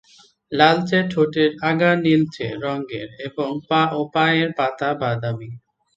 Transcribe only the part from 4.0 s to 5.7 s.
পায়ের পাতা বাদামি।